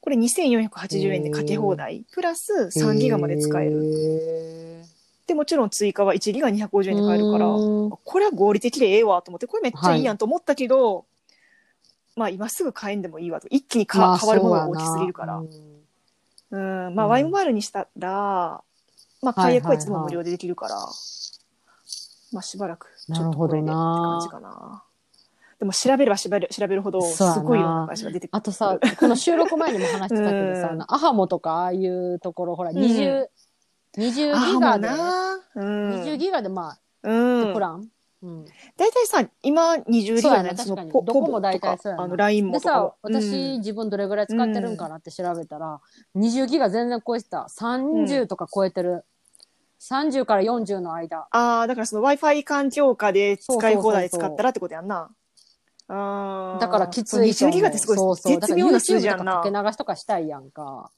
[0.00, 3.80] これ2480円でかけ放題、プラス3ギガまで使える。
[3.80, 4.82] る。
[5.26, 11.04] で、もちろん追加は1ギガ250円で買えるから、うんこれは合理的でええわと思って、これめっちゃいいやんと思ったけど、
[12.16, 13.46] まあ今すぐ買えんでもいいわと。
[13.48, 15.36] 一気にか、まあ変わるものが大きすぎるから。
[15.36, 15.81] うん
[16.52, 18.62] うん、まあ、うん Y モバイルにしたら、
[19.22, 20.76] まあ解約はいつでも無料でできるから、
[22.32, 24.84] まあしばらくちょっとこれでって感じかな。
[25.58, 28.36] でも調べれば調べる調べるほど、すごいいろんな会社が出てくる。
[28.36, 33.26] あとさ、この収録前にも話してたけどさ、うんアハモとかああいうところ、ほら、ん20、
[33.96, 35.38] 20あギガで、な。
[35.54, 36.02] うん。
[36.02, 37.60] 20ギガでまあ、うんプ。
[37.60, 37.88] ラン。
[38.22, 38.44] うん。
[38.76, 45.80] 大体さ、今20ギそうやね確かにポどこも大体そうやなあの、LINE もでさとかも。、私、自分どれぐらい使ってるんかなって調べたら、
[46.16, 47.48] 20ギガ全然超えてた。
[47.58, 49.04] 30とか超えてる。
[49.80, 51.26] 30から40の間。
[51.32, 55.10] ああ、だからその Wi-Fi 環境下で使い放題使ったらってことやんな。
[55.88, 56.58] ああ。
[56.60, 57.52] だからきついと20思う。
[57.56, 58.40] ギガってすごいそうそう。
[58.40, 59.68] 絶妙な数字やんなとかかけ。
[59.68, 60.90] 流しとかしたいやんか。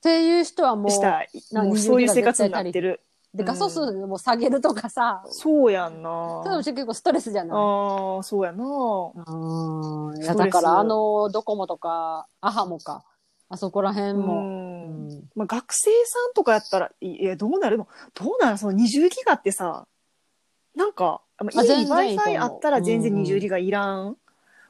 [0.00, 1.28] っていう人はもう、したい。
[1.52, 3.00] な20もうそういう生活になってる。
[3.32, 6.40] で、うん画素数も下げるとかさ、そうやんな。
[6.42, 7.58] それも結構ストレスじゃない？
[7.58, 8.64] ああ、そうやな。
[8.64, 10.16] うん。
[10.20, 13.04] いや、だからあの、ドコモとか、アハモか、
[13.48, 14.14] あそこら辺う。
[14.16, 14.40] も。
[14.42, 14.44] う
[14.86, 17.78] んんまあ、学生さんとかやったら、いや、どうなる？
[17.78, 19.86] のどうなるその20ギガってさ、
[20.74, 24.16] なんか、まあ、いい Wi-Fi あったら全然うんうん20ギガいらん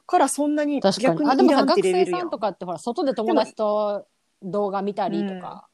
[0.05, 1.29] からそんなに逆に。
[1.31, 2.37] あ、でもさ、にいらんって学レベルやん生さんと。
[2.37, 4.05] かってほら、外で友達と
[4.43, 5.67] 動画見たりとか。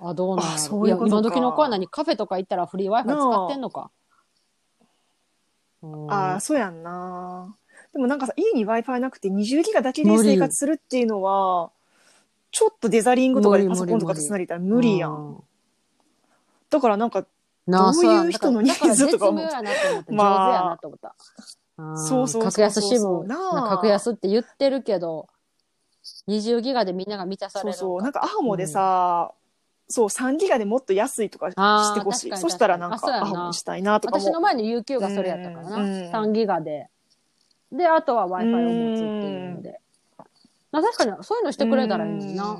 [0.00, 0.56] あ、どうなんやろ。
[0.56, 3.90] あそういうこと今時の子は何カフェとか行ったらフリー Wi-Fi 使ってんのか。
[5.82, 6.12] うん。
[6.12, 7.54] ああ、そうやんな。
[7.92, 11.70] でもなんかさ、家に Wi-Fi なくて20ギガだけで生活するっていうのは、
[12.50, 15.12] ちょっとデザリングとかでパソコンとかとつなげたら無理やん。
[15.12, 15.44] ん。
[16.70, 17.26] だからなんか、
[17.66, 20.46] なあ、どういう人のニーズとか思うだから絶妙やなと思って、まあ。
[20.46, 21.08] 上手やなと思った。
[21.82, 22.52] んそうそうそうそう。
[22.52, 23.68] 格安支部、なあ。
[23.68, 25.28] 格安って言ってるけど、
[26.28, 29.32] 20ギガでみんなが満たされるのそうそう、なんかアハモでさ、
[29.90, 31.54] そう、3ギガでもっと安いとかし
[31.94, 32.36] てほしい。
[32.36, 34.22] そしたらなんかアハモにしたいなとかも。
[34.22, 35.76] 私の前の UQ がそれやったからな。
[35.76, 36.88] うん3ギガで。
[37.72, 39.80] で、あとは Wi-Fi を持つっていうので。
[40.70, 42.58] まあ確かに、そういうのしてくれたらいいのにな。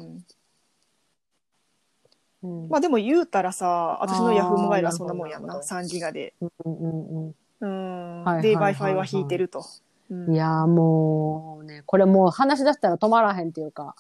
[2.69, 5.49] まあでも言うたらさ、私のヤフーモバイルはそんなもんやんな。
[5.49, 6.35] なるほ3ギガで。
[6.41, 8.25] うんうんうんうん。
[8.25, 9.61] はいで、Wi-Fi は引いてると。
[9.61, 13.95] うんいやーもうね、これもう話し出したら止まらへんっていうか。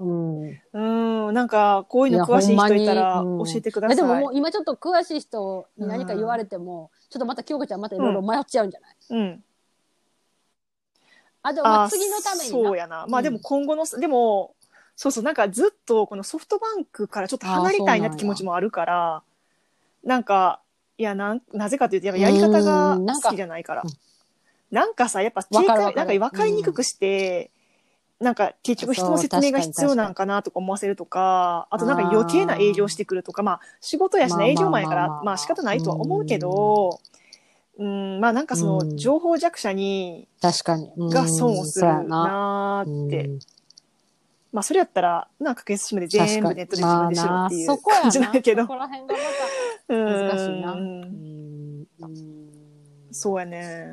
[0.00, 0.60] うん。
[0.72, 3.96] うん、なんか、こういうの詳しい人いたら教えてください。
[3.96, 9.44] えでももう今ちょっと詳しい人に何か言われても、ちょっとまた京子ちゃんまたいろいろ迷っちゃうんじゃない、うん。
[11.42, 12.68] あ、でもまああ次のためにな。
[12.68, 13.06] そうやな。
[13.08, 14.54] まあでも今後の、でも、
[14.94, 19.22] そうそう、なんかずっとこのソフトバンクからちょっと離れたいなって気持ちもあるから、
[20.04, 20.60] なんか、
[20.96, 23.90] いや、なん、なぜかというと、やっぱやり方が好きじゃないからうん。
[24.70, 27.50] なんかさ、やっぱ、なんか分かりにくくして、
[28.20, 37.00] なんか結局人の説明が必要なんかなとか思わせるとか、あとなんか余計な営業してくるとか、まあ仕事やしな営業前やから、まあ仕方ないとは思うけど、
[37.78, 40.90] うん、まあなんかその情報弱者に、確かに。
[40.96, 43.24] うんが損をするななーって。
[43.26, 43.38] うん
[44.50, 48.62] まあそれやったら、なんか SIM で全部ネットで自分でしろっていう感じなんやけど。
[48.62, 49.14] そこら辺が
[49.88, 50.72] まうんた難しいな。
[50.72, 52.48] うんうん
[53.12, 53.90] そうやね。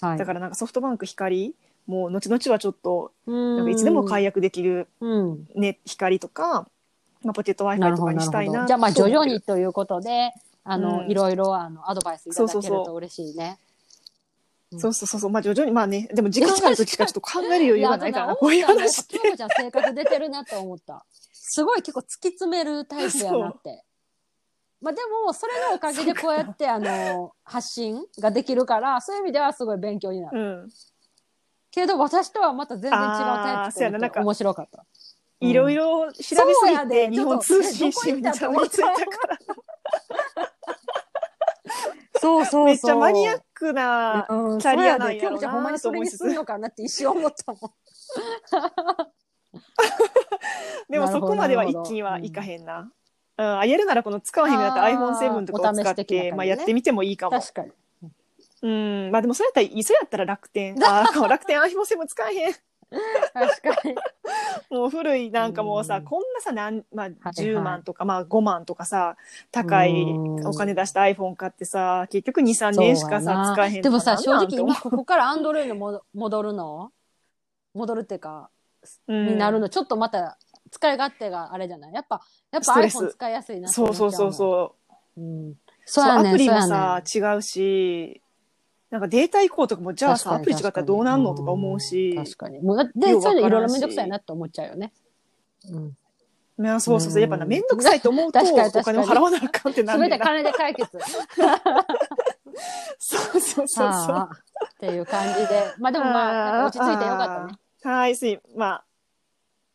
[0.00, 0.18] はい。
[0.18, 1.54] だからなんかソフトバンク光、
[1.88, 5.48] もう後々はちょっと、ななんかいつでも解約できる、うん。
[5.56, 6.68] ね、光とか、
[7.24, 8.20] まあ、ポケットな Wi-Fi とかに。
[8.20, 10.32] したいなじゃあまあ徐々にとということで、
[10.64, 13.58] あの、うんいろいろあのアドバイスいただけると嬉しいね。
[14.76, 19.18] そうそうそうそう、まあ徐々に、まあね、でも時間がある時しかちょっと考える余裕がないからこういう話って。
[19.18, 21.06] 京子ちゃん性格出てるなと思った。
[21.32, 23.82] すごい結構突き詰めるタイプやなって。
[24.82, 30.38] まあでも、それのおかげでこうやってあの、発信ができるから、そういう意味ではすごい勉強になる。
[30.38, 30.70] うん。
[31.78, 34.84] けど私とはまた全然違うタイプあーそうやななんか面白かった。
[35.40, 36.40] いろいろ調べすぎ
[36.88, 39.38] でて、日本通信新聞にちょっと邪魔ついたから、
[42.20, 42.64] そうそうそう。
[42.64, 47.60] めっちゃマニアックなうん、キャリアなんやで京子ちゃんほんまにそれにすんのかなって一瞬思ったもん。
[50.90, 52.90] でもそこまでは一気にはいかへんな。
[53.36, 57.40] うん、あやるならこの使わへんのだったらあー iPhone7 とかを使って、ねまあやってみてもいいかも。
[57.40, 57.70] 確かに。
[58.62, 60.74] うん、まあでもそれやったら、それやったら楽天。
[60.84, 62.54] あ ー楽天 iPhone7 使えへん。
[63.32, 63.94] 確かに。
[64.70, 66.04] もう古いなんかもうさ、うん。
[66.04, 69.16] こんなさ、なんまあ、はい10万とか、まあ5万とかさ、
[69.52, 70.46] 高いうん。
[70.46, 73.44] お金出した iPhone 買ってさ、結局2、3年しかそうやな。
[73.44, 76.92] さ、使えへんでもさ、正直今今、ここからアンドロイドも戻るの？
[77.74, 78.50] 戻るっていうか、
[79.06, 79.26] うん。
[79.28, 80.38] になるの、ちょっとまた
[80.70, 81.92] 使い勝手があれじゃない？
[81.92, 82.98] やっぱ、やっぱストレス。
[82.98, 84.32] iPhone 使いやすいなってそうそうそうう。
[84.32, 84.74] そ
[85.16, 85.20] う。
[85.20, 85.54] うん。
[85.84, 88.22] そそううやねんアプリもそうやさ、違うし、
[88.90, 92.60] なんかデータ移行とかも、じゃあさ、アプリ違ったらどうなんのとか思うし、確かに。
[92.60, 94.92] もうだで、そういうのいろいろめんどくさいなって思っちゃうよね。
[95.70, 95.96] うん。
[96.60, 98.42] いやそうそうそう、うんやっぱな、めんどくさいと思うと、 お
[98.82, 100.16] 金を払わなあかんってなすんねんな。
[100.16, 100.90] べて金で解決。
[102.98, 103.86] そうそうそうそう。
[103.86, 105.72] はあっていう感じで。
[105.78, 107.58] まあでもまあ、落ち着いてよかったね。
[107.84, 108.82] はい、すい、ま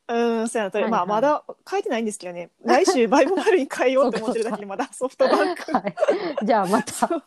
[0.08, 2.52] あ、うーん、そうやなとり、はいはいまあ、まだ変えてないんですけどね。
[2.65, 5.71] 来週、バイブマルに変えようと思ってるだけで、まだソフトバンク。
[5.71, 5.95] はい。
[6.43, 7.23] じゃあまた。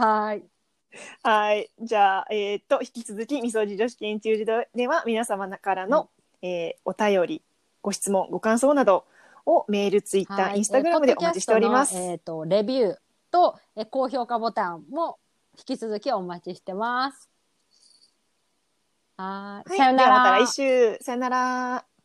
[0.00, 0.44] はい。
[1.22, 1.70] はい。
[1.80, 6.08] じゃあ、えーっと、引き続き、みそじ女子研究所では、皆様からの、
[6.42, 7.42] えーお便り、
[7.82, 9.04] ご質問、ご感想など
[9.44, 11.96] をメール、ツイッター、はいインスタグラムでお待ちしております。
[11.96, 12.96] えーっ、と、レビュー
[13.30, 15.18] と、えー高評価ボタンも
[15.58, 17.30] 引き続きお待ちしてます。
[19.16, 19.70] はーい。
[19.70, 19.78] はい。
[19.78, 20.10] さよなら。
[20.10, 20.98] また来週。
[21.00, 21.95] さよなら。